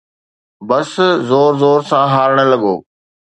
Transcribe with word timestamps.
بس 0.67 0.91
زور 1.27 1.51
زور 1.61 1.79
سان 1.89 2.05
هارڻ 2.13 2.37
لڳو 2.51 2.75